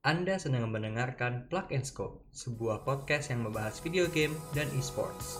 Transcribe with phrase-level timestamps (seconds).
[0.00, 5.36] Anda sedang mendengarkan Plug and Scope, sebuah podcast yang membahas video game dan esports.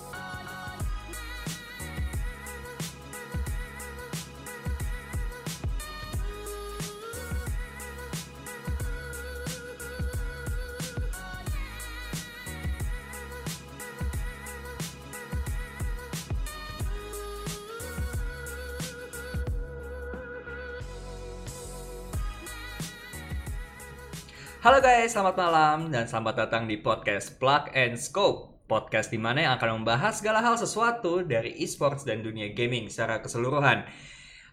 [24.70, 28.62] Halo guys, selamat malam dan selamat datang di podcast Plug and Scope.
[28.70, 33.18] Podcast di mana yang akan membahas segala hal sesuatu dari esports dan dunia gaming secara
[33.18, 33.82] keseluruhan.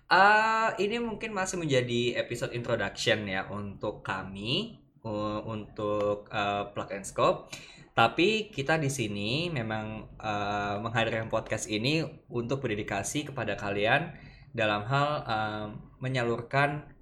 [0.10, 7.06] Uh, ini mungkin masih menjadi episode introduction ya untuk kami uh, untuk uh, Plug and
[7.06, 7.54] Scope.
[7.94, 12.02] Tapi kita di sini memang uh, menghadirkan podcast ini
[12.34, 14.18] untuk berdedikasi kepada kalian
[14.50, 15.68] dalam hal uh,
[16.02, 16.97] menyalurkan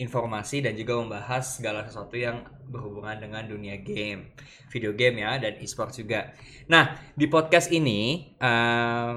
[0.00, 2.40] informasi dan juga membahas segala sesuatu yang
[2.72, 4.32] berhubungan dengan dunia game,
[4.72, 6.32] video game ya dan e-sport juga.
[6.72, 9.10] Nah di podcast ini uh, eh,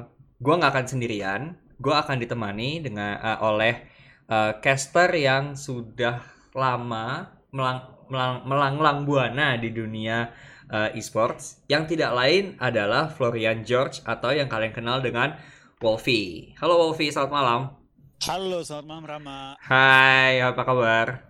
[0.44, 1.42] gue nggak akan sendirian,
[1.80, 3.88] gue akan ditemani dengan uh, oleh
[4.28, 6.20] uh, caster yang sudah
[6.52, 7.80] lama melang,
[8.12, 10.36] melang, melanglang buana di dunia
[10.68, 15.40] uh, e-sports, yang tidak lain adalah Florian George atau yang kalian kenal dengan
[15.80, 16.52] Wolfie.
[16.60, 17.83] Halo Wolfie, selamat malam.
[18.24, 19.40] Halo, selamat malam Rama.
[19.60, 21.28] Hai, apa kabar?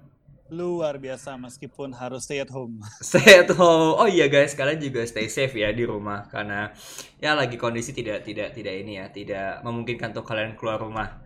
[0.54, 2.86] Luar biasa meskipun harus stay at home.
[3.02, 3.98] Stay at home.
[3.98, 6.70] Oh iya guys, kalian juga stay safe ya di rumah karena
[7.18, 11.18] ya lagi kondisi tidak tidak tidak ini ya, tidak memungkinkan untuk kalian keluar rumah.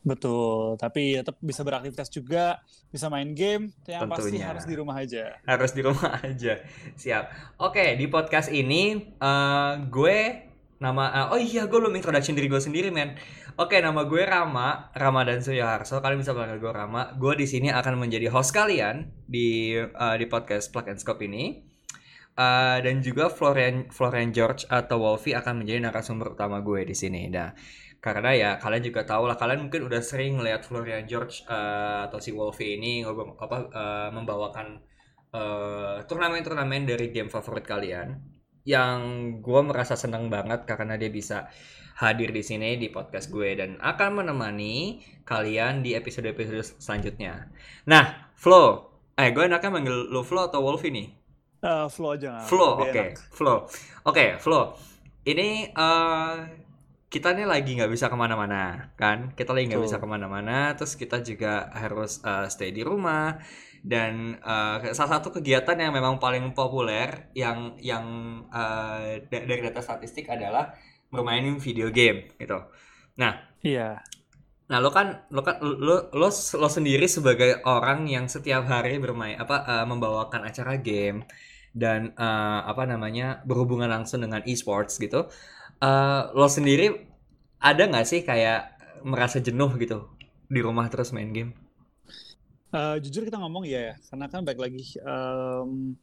[0.00, 2.56] Betul, tapi tetap bisa beraktivitas juga,
[2.88, 4.16] bisa main game, yang Tentunya.
[4.16, 5.36] pasti harus di rumah aja.
[5.44, 6.64] Harus di rumah aja.
[6.96, 7.24] Siap.
[7.60, 10.48] Oke, di podcast ini uh, gue
[10.82, 13.14] nama uh, oh iya gue belum introduction diri gue sendiri men
[13.52, 16.00] Oke, nama gue Rama, Ramadan Suyoharso.
[16.00, 17.12] Kalian bisa panggil gue Rama.
[17.20, 21.60] Gue di sini akan menjadi host kalian di uh, di podcast Plug and Scope ini.
[22.32, 27.28] Uh, dan juga Florian Florian George atau Wolfie akan menjadi narasumber utama gue di sini.
[27.28, 27.52] Nah,
[28.00, 32.24] karena ya kalian juga tahu lah kalian mungkin udah sering melihat Florian George uh, atau
[32.24, 34.80] si Wolfie ini ngobrol apa uh, membawakan
[36.08, 38.31] turnamen-turnamen uh, dari game favorit kalian
[38.62, 38.98] yang
[39.42, 41.50] gue merasa senang banget karena dia bisa
[41.98, 47.50] hadir di sini di podcast gue dan akan menemani kalian di episode-episode selanjutnya.
[47.86, 51.10] Nah, Flo, eh gue enaknya manggil lo Flo atau Wolf ini?
[51.62, 52.42] Uh, Flo aja.
[52.42, 53.08] Flo, oke, okay.
[53.30, 53.70] Flo, oke,
[54.02, 54.74] okay, Flo.
[55.22, 56.42] Ini uh,
[57.12, 59.36] kita nih lagi nggak bisa ke mana-mana, kan?
[59.36, 63.36] Kita lagi nggak bisa ke mana-mana, terus kita juga harus uh, stay di rumah
[63.84, 68.06] dan uh, salah satu kegiatan yang memang paling populer yang yang
[68.48, 70.72] uh, dari data statistik adalah
[71.12, 72.56] bermainin video game gitu.
[73.20, 74.00] Nah, iya.
[74.72, 79.36] Nah, lo kan lo kan lo lo lo sendiri sebagai orang yang setiap hari bermain
[79.36, 81.28] apa uh, membawakan acara game
[81.76, 85.28] dan uh, apa namanya berhubungan langsung dengan e-sports gitu.
[85.82, 87.10] Uh, lo sendiri
[87.58, 90.14] ada nggak sih kayak merasa jenuh gitu
[90.46, 91.58] di rumah terus main game?
[92.70, 95.98] Uh, jujur kita ngomong ya, karena kan baik lagi um,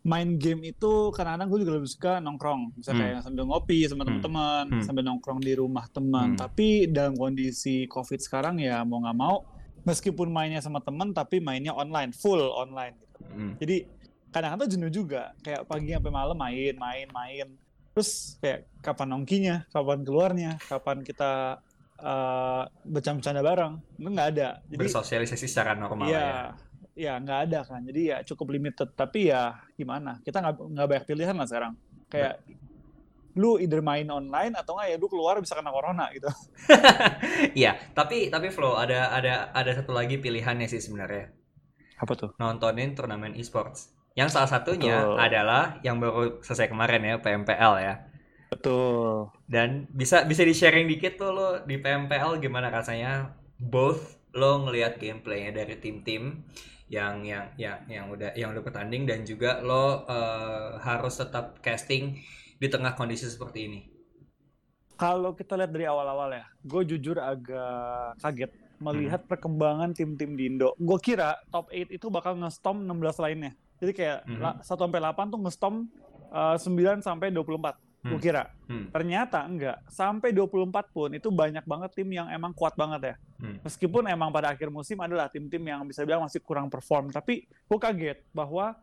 [0.00, 3.04] main game itu kadang-kadang gue juga lebih suka nongkrong misalnya hmm.
[3.04, 4.08] kayak sambil ngopi sama hmm.
[4.08, 4.84] teman-teman hmm.
[4.88, 6.38] sambil nongkrong di rumah teman hmm.
[6.40, 9.44] tapi dalam kondisi covid sekarang ya mau nggak mau
[9.84, 13.18] meskipun mainnya sama teman tapi mainnya online full online gitu.
[13.28, 13.52] hmm.
[13.60, 13.76] jadi
[14.32, 17.46] kadang-kadang jenuh juga kayak pagi sampai malam main main main
[18.00, 21.60] terus kayak kapan nongkinya kapan keluarnya kapan kita
[22.00, 24.48] uh, bercanda-bercanda bareng itu nggak ada.
[24.64, 26.56] Jadi bersosialisasi secara normal iya,
[26.96, 27.12] ya.
[27.12, 27.84] ya nggak ada kan.
[27.84, 28.88] Jadi ya cukup limited.
[28.96, 30.16] Tapi ya gimana?
[30.24, 31.76] Kita nggak nggak banyak pilihan lah sekarang.
[32.08, 32.40] Kayak
[33.36, 36.32] lu either main online atau nggak ya lu keluar bisa kena corona gitu.
[37.60, 41.28] Iya tapi tapi flow ada ada ada satu lagi pilihannya sih sebenarnya.
[42.00, 42.32] Apa tuh?
[42.40, 45.16] Nontonin turnamen esports yang salah satunya Betul.
[45.16, 47.94] adalah yang baru selesai kemarin ya PMPL ya
[48.50, 49.30] Betul.
[49.46, 54.98] Dan bisa bisa di sharing dikit tuh lo di PMPL gimana rasanya both lo ngelihat
[54.98, 56.42] gameplaynya dari tim-tim
[56.90, 62.18] yang yang yang yang udah yang udah bertanding dan juga lo uh, harus tetap casting
[62.58, 63.80] di tengah kondisi seperti ini.
[64.98, 68.52] Kalau kita lihat dari awal-awal ya, gue jujur agak kaget
[68.82, 69.30] melihat hmm.
[69.32, 70.76] perkembangan tim-tim di Indo.
[70.76, 73.52] Gue kira top 8 itu bakal ngestom 16 lainnya.
[73.80, 74.60] Jadi kayak hmm.
[74.60, 75.74] 1 sampai 8 tuh ngestom
[76.30, 78.10] uh, 9 sampai 24 hmm.
[78.12, 78.44] gue kira.
[78.68, 78.86] Hmm.
[78.92, 79.78] Ternyata enggak.
[79.88, 83.14] Sampai 24 pun itu banyak banget tim yang emang kuat banget ya.
[83.40, 83.56] Hmm.
[83.64, 87.78] Meskipun emang pada akhir musim adalah tim-tim yang bisa bilang masih kurang perform, tapi gue
[87.80, 88.76] kaget bahwa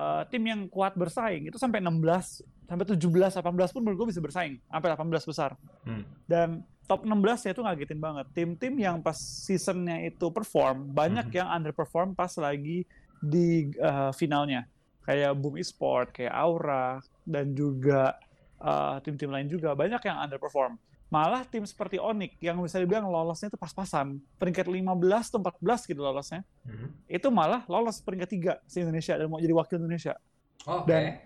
[0.00, 3.00] uh, tim yang kuat bersaing itu sampai 16 sampai 17
[3.40, 5.50] 18 pun menurut gue bisa bersaing sampai 18 besar.
[5.84, 6.04] Hmm.
[6.28, 8.26] Dan top 16 nya itu ngagetin banget.
[8.32, 11.36] Tim-tim yang pas seasonnya itu perform, banyak hmm.
[11.36, 12.88] yang underperform pas lagi
[13.22, 14.66] di uh, finalnya.
[15.08, 18.16] Kayak Boom Esport, kayak Aura, dan juga
[18.58, 20.74] tim tim-tim lain juga banyak yang underperform.
[21.08, 24.20] Malah tim seperti Onyx yang bisa dibilang lolosnya itu pas-pasan.
[24.36, 24.84] Peringkat 15
[25.32, 26.44] atau 14 gitu lolosnya.
[26.68, 26.92] Hmm.
[27.08, 28.28] Itu malah lolos peringkat
[28.60, 30.20] 3 di Indonesia dan mau jadi wakil Indonesia.
[30.68, 31.24] Oh, dan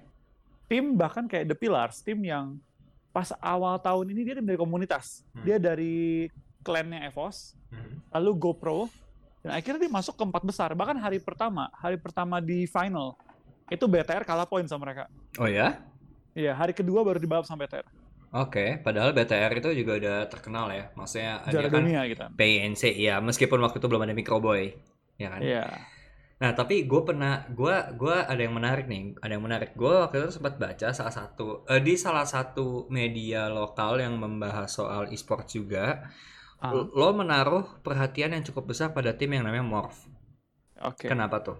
[0.70, 2.62] tim bahkan kayak The Pillars, tim yang
[3.10, 5.26] pas awal tahun ini dia dari komunitas.
[5.34, 5.44] Hmm.
[5.50, 6.30] Dia dari
[6.62, 8.14] klannya EVOS, hmm.
[8.14, 8.86] lalu GoPro,
[9.42, 10.70] dan akhirnya dia masuk ke empat besar.
[10.72, 13.18] Bahkan hari pertama, hari pertama di final,
[13.66, 15.10] itu BTR kalah poin sama mereka.
[15.36, 15.82] Oh ya?
[16.32, 17.84] Iya, hari kedua baru dibalap sama BTR.
[18.32, 20.88] Oke, padahal BTR itu juga udah terkenal ya.
[20.96, 22.24] Maksudnya Juara kan dunia gitu.
[22.32, 24.72] PNC ya, meskipun waktu itu belum ada Microboy,
[25.20, 25.40] ya kan?
[25.44, 25.66] Iya.
[26.40, 29.78] Nah, tapi gue pernah, gue gua ada yang menarik nih, ada yang menarik.
[29.78, 34.66] Gue waktu itu sempat baca salah satu, uh, di salah satu media lokal yang membahas
[34.66, 36.02] soal e-sport juga,
[36.62, 36.86] uh.
[36.94, 40.06] lo menaruh perhatian yang cukup besar pada tim yang namanya Morph.
[40.78, 41.06] Oke.
[41.06, 41.08] Okay.
[41.10, 41.58] Kenapa tuh?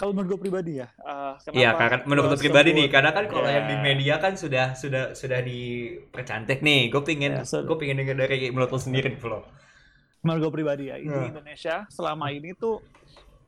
[0.00, 0.88] kalau menurut gue pribadi ya.
[1.04, 3.60] Uh, Iya, karena menurut gue pribadi nih, karena kan kalau yeah.
[3.60, 3.84] yang di iya.
[3.84, 6.88] media kan sudah sudah sudah dipercantik nih.
[6.88, 9.44] Gue pingin yeah, so, gue pingin dengar dari menurut lo sendiri, Flo.
[10.24, 11.28] Menurut gue pribadi ya, ini uh.
[11.28, 12.80] Indonesia selama ini tuh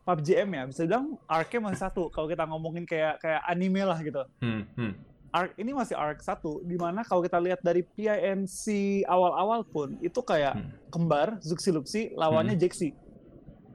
[0.04, 2.12] PUBG M ya, bisa bilang arc masih satu.
[2.12, 4.20] Kalau kita ngomongin kayak kayak anime lah gitu.
[4.44, 4.92] Hmm, hmm.
[5.32, 8.64] Arc ini masih arc satu, di mana kalau kita lihat dari PIMC
[9.08, 10.92] awal-awal pun itu kayak hmm.
[10.92, 12.62] kembar Zuxi Luxi lawannya hmm.
[12.62, 12.92] Jexi.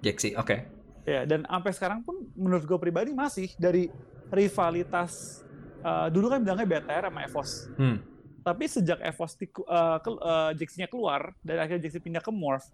[0.06, 0.45] Jexi, oke.
[0.45, 0.77] Okay
[1.07, 3.88] Ya, dan sampai sekarang pun menurut gue pribadi masih dari
[4.27, 5.39] rivalitas
[5.80, 7.51] uh, dulu kan bilangnya BTR sama EVOS.
[7.80, 7.98] Hmm.
[8.44, 12.68] Tapi sejak EVOS di, uh, ke, uh, nya keluar dan akhirnya Jaxi pindah ke Morph,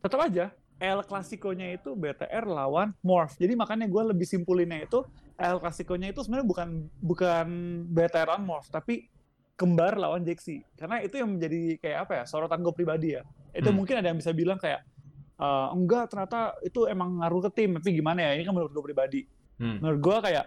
[0.00, 3.36] tetap aja El Clasico-nya itu BTR lawan Morph.
[3.36, 5.04] Jadi makanya gue lebih simpulinnya itu
[5.36, 6.68] El Clasico-nya itu sebenarnya bukan
[7.00, 7.46] bukan
[7.92, 9.08] BTR lawan Morph, tapi
[9.56, 10.64] kembar lawan Jaxi.
[10.76, 13.22] Karena itu yang menjadi kayak apa ya, sorotan gue pribadi ya.
[13.52, 13.76] Itu hmm.
[13.76, 14.84] mungkin ada yang bisa bilang kayak
[15.40, 18.84] uh, enggak ternyata itu emang ngaruh ke tim tapi gimana ya ini kan menurut gue
[18.84, 19.20] pribadi
[19.60, 19.76] hmm.
[19.80, 20.46] menurut gue kayak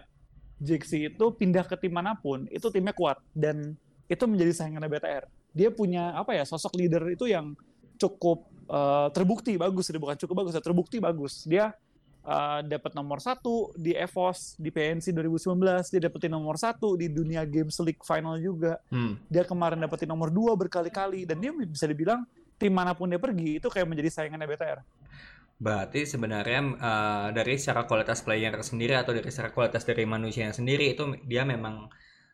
[0.60, 3.72] Jixi itu pindah ke tim mana pun itu timnya kuat dan
[4.10, 5.24] itu menjadi saingannya BTR
[5.56, 7.56] dia punya apa ya sosok leader itu yang
[7.96, 11.72] cukup uh, terbukti bagus dia bukan cukup bagus ya terbukti bagus dia
[12.24, 15.56] uh, dapat nomor satu di EVOS di PNC 2019
[15.92, 19.30] dia dapetin nomor satu di dunia Games League final juga hmm.
[19.30, 22.24] dia kemarin dapetin nomor dua berkali-kali dan dia bisa dibilang
[22.60, 24.80] tim mana pun dia pergi itu kayak menjadi saingannya BTR.
[25.60, 30.56] Berarti sebenarnya uh, dari secara kualitas player sendiri atau dari secara kualitas dari manusia yang
[30.56, 31.88] sendiri itu dia memang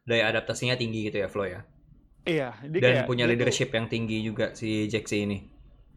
[0.06, 1.62] daya adaptasinya tinggi gitu ya Flo ya.
[2.26, 2.58] Iya.
[2.66, 5.38] Dan punya leadership itu, yang tinggi juga si Jaxi ini.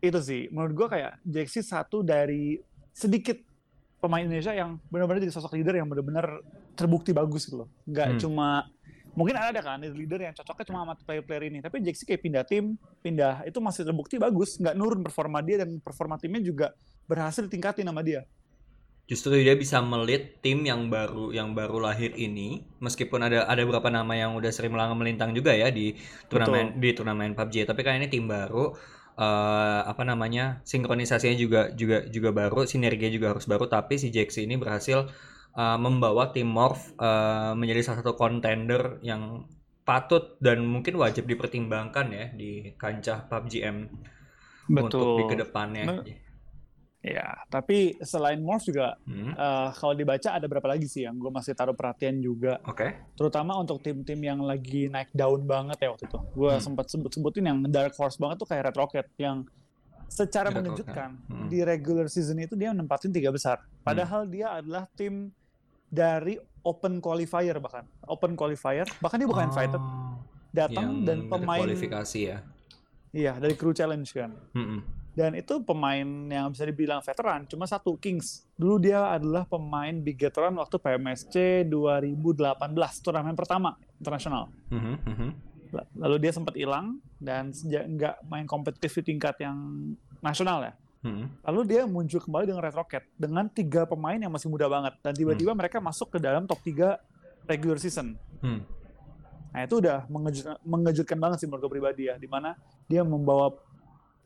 [0.01, 2.57] Itu sih menurut gua kayak Jaxi satu dari
[2.93, 3.48] sedikit
[3.99, 6.39] pemain Indonesia yang benar-benar jadi sosok leader yang benar-benar
[6.73, 7.69] terbukti bagus gitu loh.
[7.87, 8.19] Gak hmm.
[8.19, 8.67] cuma
[9.17, 12.77] mungkin ada kan leader yang cocoknya cuma sama player-player ini tapi Jaxi kayak pindah tim
[13.01, 16.67] pindah itu masih terbukti bagus nggak nurun performa dia dan performa timnya juga
[17.09, 18.23] berhasil tingkatin sama dia
[19.09, 23.89] justru dia bisa melit tim yang baru yang baru lahir ini meskipun ada ada beberapa
[23.89, 25.97] nama yang udah sering melintang juga ya di
[26.29, 26.81] turnamen Betul.
[26.81, 28.71] di turnamen PUBG tapi kan ini tim baru
[29.19, 34.47] uh, apa namanya sinkronisasinya juga juga juga baru sinergi juga harus baru tapi si Jaxi
[34.47, 35.11] ini berhasil
[35.59, 39.43] uh, membawa tim Morph uh, menjadi salah satu kontender yang
[39.83, 43.77] patut dan mungkin wajib dipertimbangkan ya di kancah PUBG M
[44.69, 44.85] Betul.
[44.85, 45.83] untuk di ke depannya.
[45.89, 46.01] Nah,
[46.99, 49.33] ya, tapi selain Morph juga hmm.
[49.35, 52.59] uh, kalau dibaca ada berapa lagi sih yang gue masih taruh perhatian juga.
[52.67, 52.87] Oke.
[52.87, 52.91] Okay.
[53.15, 56.19] Terutama untuk tim-tim yang lagi naik daun banget ya waktu itu.
[56.35, 56.63] Gue hmm.
[56.63, 59.47] sempat sebut-sebutin yang dark horse banget tuh kayak Red Rocket yang
[60.09, 61.47] secara Red mengejutkan hmm.
[61.47, 63.63] di regular season itu dia menempatin tiga besar.
[63.81, 64.31] Padahal hmm.
[64.31, 65.31] dia adalah tim
[65.89, 69.81] dari open qualifier bahkan open qualifier bahkan dia bukan oh, fighter
[70.53, 72.37] datang dan pemain kualifikasi ya
[73.09, 74.79] iya dari crew challenge kan mm -mm.
[75.17, 80.17] Dan itu pemain yang bisa dibilang veteran cuma satu Kings dulu dia adalah pemain big
[80.17, 82.55] veteran waktu PMSC 2018
[83.03, 85.29] turnamen pertama internasional mm -hmm.
[85.97, 89.57] lalu dia sempat hilang dan sejak nggak main kompetitif di tingkat yang
[90.21, 91.31] nasional ya Hmm.
[91.47, 95.15] Lalu dia muncul kembali dengan Red Rocket dengan tiga pemain yang masih muda banget dan
[95.15, 95.59] tiba-tiba hmm.
[95.63, 96.99] mereka masuk ke dalam top 3
[97.47, 98.19] regular season.
[99.49, 102.53] Nah itu udah mengejut, mengejutkan banget sih menurut gue pribadi ya, di mana
[102.85, 103.49] dia membawa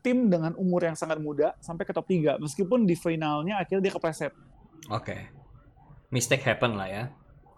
[0.04, 3.94] tim dengan umur yang sangat muda sampai ke top 3 meskipun di finalnya akhirnya dia
[3.96, 4.36] kepleset.
[4.92, 5.20] Oke, okay.
[6.12, 7.04] mistake happen lah ya.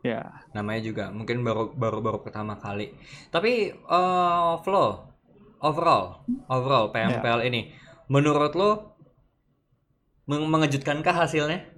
[0.07, 0.23] Ya.
[0.55, 2.95] Namanya juga mungkin baru baru baru pertama kali.
[3.35, 5.11] Tapi uh, Flo,
[5.59, 7.49] overall, overall PMPL yeah.
[7.51, 7.75] ini,
[8.07, 8.97] menurut lo
[10.27, 11.71] Mengejutkankah hasilnya?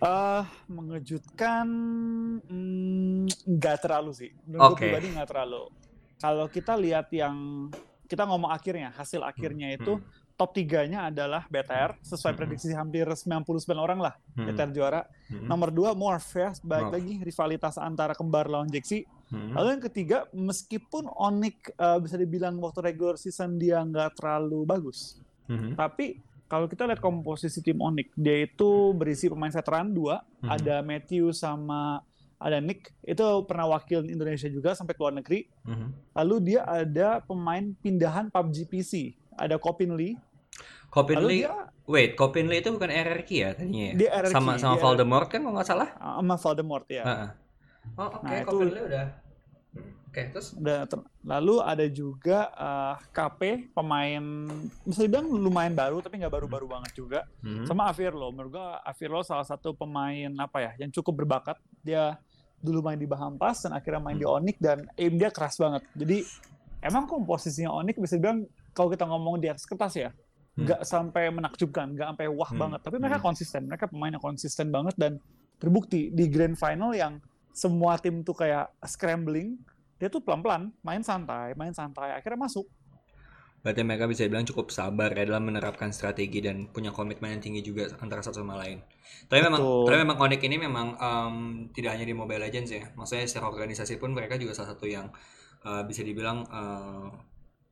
[0.00, 1.66] Uh, mengejutkan
[2.46, 4.30] mm, nggak mm, terlalu sih.
[4.46, 4.94] Menurut okay.
[4.94, 5.66] pribadi nggak terlalu.
[6.22, 7.68] Kalau kita lihat yang
[8.10, 9.78] kita ngomong akhirnya, hasil akhirnya hmm.
[9.78, 10.34] itu hmm.
[10.34, 12.40] top tiganya adalah BTR sesuai Hmm.
[12.42, 13.46] prediksi hampir 99
[13.78, 14.50] orang lah Hmm.
[14.50, 15.00] BTR juara.
[15.30, 15.46] Hmm.
[15.46, 16.94] Nomor dua Morph ya, balik Morph.
[16.98, 19.06] lagi rivalitas antara kembar lawan Jaxi.
[19.30, 19.54] Hmm.
[19.54, 25.22] Lalu yang ketiga, meskipun Onyx eh, bisa dibilang waktu regular season dia nggak terlalu bagus,
[25.46, 25.78] Hmm.
[25.78, 30.50] tapi kalau kita lihat komposisi tim Onyx, dia itu berisi pemain veteran dua, Hmm.
[30.50, 32.02] ada Matthew sama
[32.40, 35.44] ada Nick, itu pernah wakil Indonesia juga sampai ke luar negeri.
[35.60, 35.92] Hmm.
[36.14, 38.92] Lalu dia ada pemain pindahan PUBG PC,
[39.36, 40.16] ada Kopin Lee.
[40.88, 43.92] Kopin Lee, dia wait, Kopin Lee itu bukan RRQ ya tadinya ya?
[43.94, 45.88] Dia RRQ, sama sama dia- Voldemort kan kalau nggak salah?
[45.94, 47.04] sama Voldemort ya.
[47.04, 47.30] Heeh.
[47.94, 49.06] Oh oke, Nah, itu- Kopin Lee udah.
[49.70, 50.48] Hmm, Oke, terus?
[50.52, 54.24] Udah ter- lalu ada juga eh, KP pemain
[54.82, 57.62] bisa dibilang lumayan baru tapi nggak baru-baru banget juga Hmm.
[57.62, 62.18] sama Avirlo menurut gua Avirlo salah satu pemain apa ya yang cukup berbakat dia
[62.60, 64.36] dulu main di Bahampas dan akhirnya main di Hmm.
[64.40, 66.22] Onyx dan aim dia keras banget jadi
[66.80, 70.10] emang komposisinya Onyx bisa dibilang kalau kita ngomong di atas kertas ya
[70.50, 70.66] Hmm.
[70.66, 72.60] nggak sampai menakjubkan nggak sampai wah Hmm.
[72.60, 73.26] banget tapi mereka Hmm.
[73.26, 75.12] konsisten mereka pemain yang konsisten banget dan
[75.56, 77.16] terbukti di grand final yang
[77.50, 79.56] semua tim tuh kayak scrambling
[79.96, 82.64] dia tuh pelan-pelan main santai main santai akhirnya masuk
[83.60, 87.60] Berarti mereka bisa bilang cukup sabar ya dalam menerapkan strategi dan punya komitmen yang tinggi
[87.60, 88.80] juga antara satu sama lain.
[89.28, 89.84] Tapi memang, Betul.
[89.84, 91.34] tapi memang Onyx ini memang em,
[91.76, 92.88] tidak hanya di Mobile Legends ya.
[92.96, 95.12] Maksudnya secara organisasi pun mereka juga salah satu yang
[95.64, 97.08] eh, bisa dibilang eh,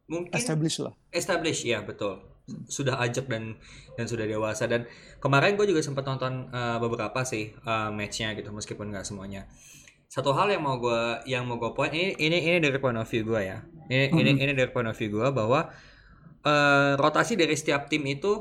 [0.08, 2.20] mungkin establish lah establish ya betul.
[2.68, 3.60] Sudah ajak dan
[3.96, 4.88] dan sudah dewasa dan
[5.20, 9.48] kemarin gue juga sempat nonton eh, beberapa sih eh, matchnya gitu meskipun nggak semuanya.
[10.08, 13.08] Satu hal yang mau gue yang mau gue point ini ini ini dari point of
[13.08, 13.60] view gue ya.
[13.88, 14.42] Ini ini Mhm.
[14.44, 15.60] ini dari point of view gue bahwa
[16.44, 18.32] eh, rotasi dari setiap tim itu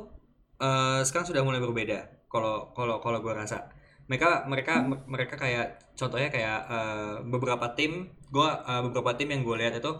[0.60, 2.28] eh, sekarang sudah mulai berbeda.
[2.28, 3.70] Kalau kalau kalau gue rasa.
[4.08, 8.50] Mereka mereka mereka kayak contohnya kayak eh, beberapa tim gue
[8.88, 9.92] beberapa tim yang gue lihat itu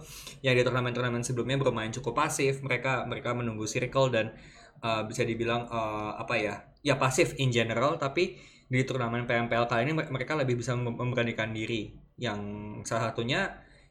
[0.44, 2.64] yang di turnamen-turnamen sebelumnya bermain cukup pasif.
[2.64, 4.26] Mereka mereka menunggu circle dan
[4.84, 8.00] eh, bisa dibilang eh, apa ya ya pasif in general.
[8.00, 8.36] Tapi
[8.68, 11.92] di turnamen PMPL kali ini mer- mereka lebih bisa mem- memberanikan diri.
[12.20, 12.40] Yang
[12.88, 13.48] salah satunya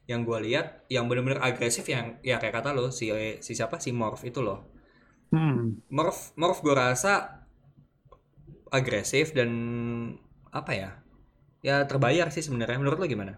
[0.07, 3.91] yang gue lihat yang benar-benar agresif yang ya kayak kata lo si si siapa si
[3.91, 4.63] Morph itu loh
[5.27, 5.83] Hmm.
[5.91, 7.43] Morph Morph gue rasa
[8.71, 9.49] agresif dan
[10.51, 10.89] apa ya
[11.59, 13.35] ya terbayar sih sebenarnya menurut lo gimana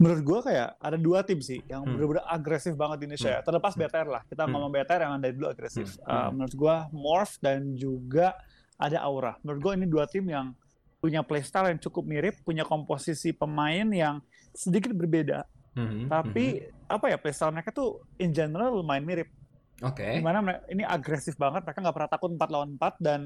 [0.00, 1.94] menurut gua kayak ada dua tim sih yang Hmm.
[1.94, 3.40] benar-benar agresif banget di Indonesia ya.
[3.44, 4.50] terlepas BTR lah kita Hmm.
[4.56, 6.02] ngomong BTR yang dari dulu agresif Hmm.
[6.02, 6.28] Uh, Hmm.
[6.34, 8.34] menurut gua Morph dan juga
[8.74, 10.56] ada Aura menurut gua ini dua tim yang
[10.98, 14.18] punya playstyle yang cukup mirip punya komposisi pemain yang
[14.50, 16.44] sedikit berbeda Mhm, tapi
[16.84, 19.28] apa ya playstyle mereka tuh in general lumayan mirip.
[19.80, 20.04] Oke.
[20.12, 23.20] Di mana mere- ini agresif banget mereka nggak pernah takut 4 lawan 4 dan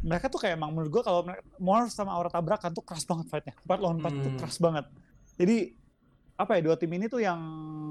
[0.00, 3.26] mereka tuh kayak emang menurut gua kalau mereka- Morph sama Aura tabrakan tuh keras banget
[3.28, 3.54] fightnya.
[3.58, 4.38] 4 lawan 4 tuh Hmm.
[4.38, 4.84] keras banget.
[5.34, 5.56] Jadi
[6.34, 7.38] apa ya dua tim ini tuh yang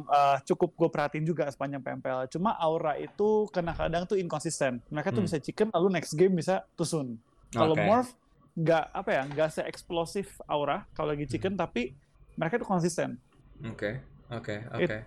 [0.04, 5.24] uh, cukup gue perhatiin juga sepanjang PMPL cuma Aura itu kadang-kadang tuh inkonsisten mereka tuh
[5.24, 5.32] Hmm.
[5.32, 7.16] bisa chicken lalu next game bisa tusun
[7.50, 7.88] kalau Oke.
[7.88, 8.12] Morph
[8.54, 11.32] nggak apa ya nggak se eksplosif Aura kalau lagi Hmm.
[11.32, 11.96] chicken tapi
[12.36, 13.16] mereka tuh konsisten
[13.64, 13.92] Oke,
[14.30, 14.98] oke, oke.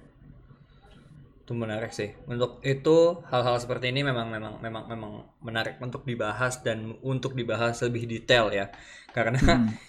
[1.47, 2.11] Itu menarik sih.
[2.27, 7.79] Untuk itu hal-hal seperti ini memang memang memang memang menarik untuk dibahas dan untuk dibahas
[7.87, 8.67] lebih detail ya.
[9.15, 9.71] Karena Hmm.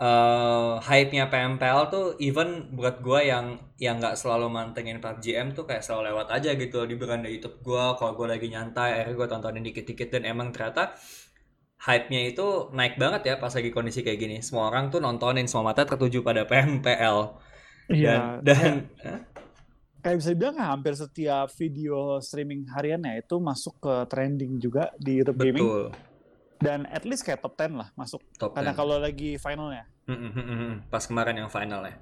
[0.00, 5.68] eh hype-nya PMPL tuh even buat gua yang yang nggak selalu mantengin PUBG M tuh
[5.68, 9.28] kayak selalu lewat aja gitu di beranda YouTube gua kalau gua lagi nyantai akhirnya gua
[9.28, 10.96] tontonin dikit-dikit dan emang ternyata
[11.86, 12.46] hype-nya itu
[12.76, 14.36] naik banget ya pas lagi kondisi kayak gini.
[14.44, 17.18] Semua orang tuh nontonin, semua mata tertuju pada PMPL.
[17.90, 19.20] Iya, Dan dan
[20.00, 25.38] kayak bisa dibilang hampir setiap video streaming hariannya itu masuk ke trending juga di YouTube
[25.42, 25.64] Gaming.
[25.66, 25.84] Betul.
[26.60, 28.20] Dan at least kayak top 10 lah masuk.
[28.36, 28.78] Top karena 10.
[28.80, 29.84] kalau lagi finalnya.
[30.08, 31.94] Mm, pas kemarin yang final ya.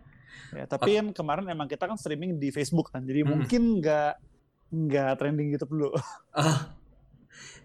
[0.49, 3.28] ya tapi kan kemarin emang kita kan streaming di Facebook kan jadi Mm.
[3.28, 4.12] mungkin nggak
[4.68, 5.90] nggak trending YouTube dulu.
[6.38, 6.73] Ah,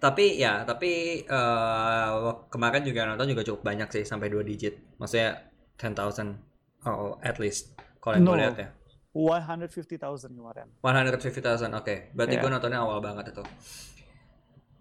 [0.02, 2.10] tapi ya tapi eh,
[2.50, 4.76] kemarin juga nonton juga cukup banyak sih sampai dua digit.
[4.98, 6.36] Maksudnya 10,000
[6.84, 7.72] oh at least
[8.04, 8.42] kalau yang gue No.
[8.44, 8.70] lihat ya.
[9.16, 11.96] 150.000 kemarin 150,000 oke.
[12.12, 12.42] Berarti Iya.
[12.42, 13.44] gue nontonnya awal banget itu.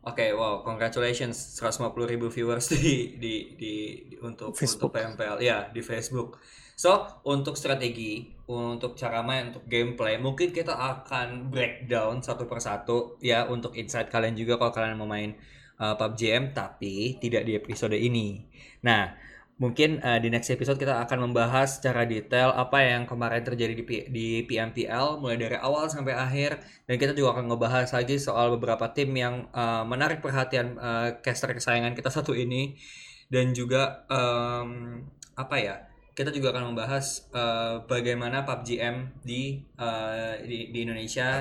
[0.03, 1.79] Oke, wow, congratulations 150
[2.11, 3.73] ribu viewers di di di,
[4.11, 4.91] di- untuk Facebook.
[4.91, 6.43] untuk PMPL ya di Facebook.
[6.75, 6.91] So
[7.23, 13.79] untuk strategi, untuk cara main, untuk gameplay, mungkin kita akan breakdown satu persatu ya untuk
[13.79, 15.39] insight kalian juga kalau kalian mau main
[15.79, 18.43] uh, PUBG M, tapi tidak di episode ini.
[18.83, 19.15] Nah,
[19.61, 23.85] mungkin uh, di next episode kita akan membahas secara detail apa yang kemarin terjadi di,
[23.85, 28.53] P- di PMPL mulai dari awal sampai akhir dan kita juga akan ngebahas lagi soal
[28.57, 32.75] beberapa tim yang uh, menarik perhatian uh, caster kesayangan kita satu ini
[33.33, 35.01] dan juga em,
[35.41, 35.75] apa ya
[36.13, 41.41] kita juga akan membahas uh, bagaimana PUBG M di, uh, di di Indonesia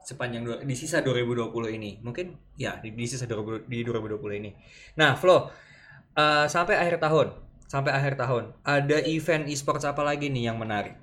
[0.00, 2.00] sepanjang di sisa 2020 ini.
[2.00, 4.50] Mungkin ya di, di sisa 20, di 2020 ini.
[4.96, 5.52] Nah, Flo,
[6.20, 7.32] uh, sampai akhir tahun,
[7.64, 10.96] sampai akhir tahun, ada event e-sports apa lagi nih yang menarik?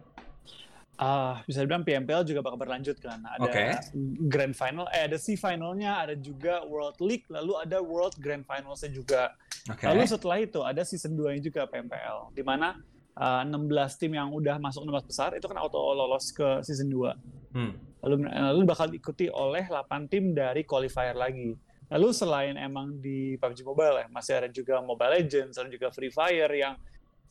[0.97, 3.21] Uh, bisa dibilang PMPL juga bakal berlanjut kan.
[3.21, 3.69] Ada okay.
[4.25, 8.89] Grand Final, eh ada C Finalnya, ada juga World League, lalu ada World Grand Finalsnya
[8.89, 9.29] juga.
[9.69, 9.85] Okay.
[9.85, 12.81] Lalu setelah itu ada season 2 nya juga PMPL, di mana
[13.13, 17.53] uh, 16 tim yang udah masuk 16 besar itu kan auto lolos ke season 2.
[17.53, 17.77] Hmm.
[18.01, 21.53] Lalu lalu bakal diikuti oleh 8 tim dari qualifier lagi.
[21.87, 26.11] Lalu selain emang di PUBG Mobile ya, masih ada juga Mobile Legends, ada juga Free
[26.11, 26.75] Fire yang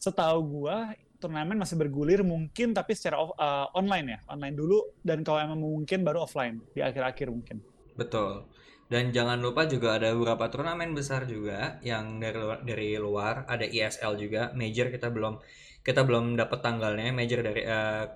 [0.01, 5.25] setahu gua turnamen masih bergulir mungkin tapi secara off, uh, online ya online dulu dan
[5.25, 7.65] kalau emang mungkin baru offline di akhir-akhir mungkin.
[7.97, 8.45] Betul.
[8.87, 13.67] Dan jangan lupa juga ada beberapa turnamen besar juga yang dari luar, dari luar ada
[13.67, 15.43] ESL juga major kita belum
[15.83, 18.07] kita belum dapat tanggalnya major dari uh,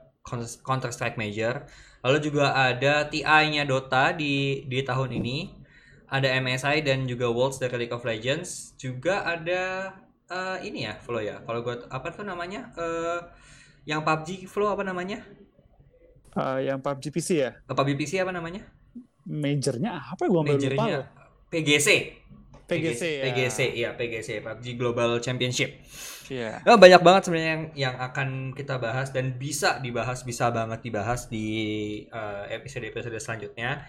[0.63, 1.67] Counter Strike Major.
[2.07, 5.60] Lalu juga ada TI-nya Dota di di tahun ini
[6.11, 9.95] ada MSI dan juga Worlds dari League of Legends juga ada
[10.27, 13.31] uh, ini ya flow ya kalau gue apa tuh namanya uh,
[13.87, 15.23] yang PUBG flow apa namanya
[16.35, 18.67] uh, yang PUBG PC ya uh, PUBG PC apa namanya
[19.25, 21.07] majornya apa gue lupa
[21.51, 22.21] PGC
[22.71, 23.23] PGC, ya.
[23.27, 25.83] PGC ya PGC PUBG Global Championship.
[26.31, 26.63] Iya.
[26.63, 26.71] Yeah.
[26.71, 31.27] Oh, banyak banget sebenarnya yang yang akan kita bahas dan bisa dibahas bisa banget dibahas
[31.27, 31.47] di
[32.15, 33.83] uh, episode episode selanjutnya.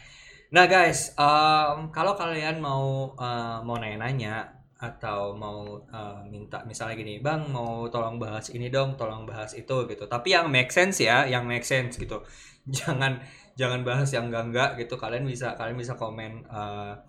[0.52, 7.22] Nah guys, um, kalau kalian mau uh, mau nanya-nanya atau mau uh, minta misalnya gini
[7.24, 10.04] bang mau tolong bahas ini dong tolong bahas itu gitu.
[10.12, 12.20] Tapi yang make sense ya yang make sense gitu.
[12.68, 13.24] Jangan
[13.56, 15.00] jangan bahas yang enggak enggak gitu.
[15.00, 17.00] Kalian bisa kalian bisa komen uh,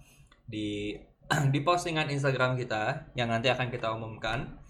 [0.46, 0.94] di
[1.54, 4.62] di postingan Instagram kita yang nanti akan kita umumkan.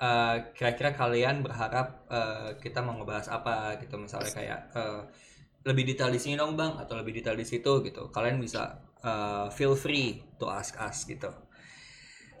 [0.00, 3.96] Uh, kira-kira kalian berharap uh, kita mau ngebahas apa gitu.
[3.96, 5.08] Misalnya kayak uh,
[5.60, 8.08] lebih detail di sini dong bang atau lebih detail di situ gitu.
[8.08, 11.28] Kalian bisa uh, feel free to ask us gitu.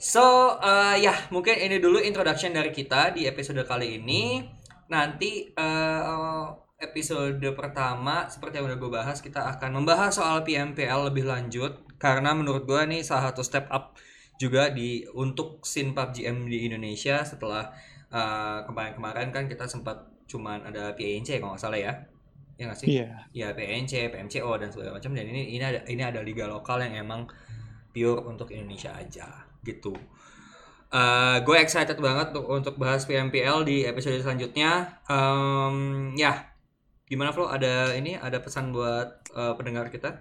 [0.00, 4.40] So, uh, ya mungkin ini dulu introduction dari kita di episode kali ini.
[4.88, 6.48] Nanti uh,
[6.80, 11.84] episode pertama seperti yang udah gue bahas kita akan membahas soal PMPL lebih lanjut.
[12.00, 14.00] Karena menurut gue nih salah satu step up
[14.40, 17.68] juga di untuk scene PUBG M di Indonesia setelah
[18.08, 21.92] uh, kemarin-kemarin kan kita sempat cuman ada PNC kalau nggak salah ya
[22.60, 22.88] ya nggak sih?
[22.92, 23.24] Yeah.
[23.32, 27.08] Ya PNC, PMCO dan segala macam dan ini ini ada ini ada liga lokal yang
[27.08, 27.24] emang
[27.96, 29.96] pure untuk Indonesia aja gitu.
[30.90, 35.00] Uh, gue excited banget untuk untuk bahas PMPL di episode selanjutnya.
[35.08, 36.52] Um, ya,
[37.08, 37.48] gimana Flo?
[37.48, 40.20] Ada ini ada pesan buat uh, pendengar kita?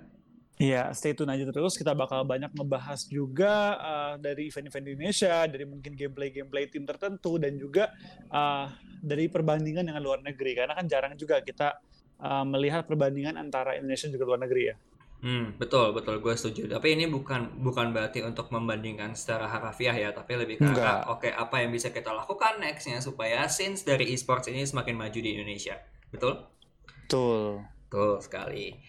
[0.59, 1.79] Iya, stay tune aja terus.
[1.79, 7.55] Kita bakal banyak ngebahas juga uh, dari event-event Indonesia, dari mungkin gameplay-gameplay tim tertentu, dan
[7.55, 7.95] juga
[8.27, 8.67] uh,
[8.99, 10.59] dari perbandingan dengan luar negeri.
[10.59, 11.79] Karena kan jarang juga kita
[12.19, 14.75] uh, melihat perbandingan antara Indonesia dan juga luar negeri ya.
[15.19, 16.71] Hmm, betul betul gue setuju.
[16.71, 21.27] Tapi ini bukan bukan berarti untuk membandingkan secara harafiah ya, tapi lebih ke arah oke
[21.27, 25.35] okay, apa yang bisa kita lakukan nextnya supaya since dari esports ini semakin maju di
[25.35, 25.75] Indonesia.
[26.07, 26.39] Betul?
[27.03, 27.67] Betul.
[27.91, 28.79] Betul sekali.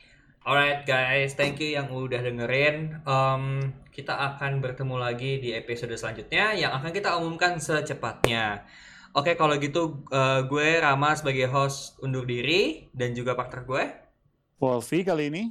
[0.40, 3.04] Alright guys, thank you yang udah dengerin.
[3.04, 8.64] Um, kita akan bertemu lagi di episode selanjutnya yang akan kita umumkan secepatnya.
[9.10, 13.84] Oke, kalau gitu uh, gue Rama sebagai host undur diri dan juga partner gue.
[14.62, 15.44] Wolfie kali ini.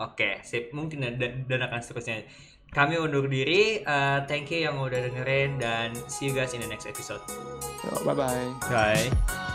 [0.00, 0.72] Oke, sip.
[0.72, 2.24] Mungkin dan, dan akan seterusnya.
[2.72, 3.84] Kami undur diri.
[3.84, 7.20] Uh, thank you yang udah dengerin dan see you guys in the next episode.
[8.00, 8.48] Bye-bye.
[8.72, 9.51] Bye.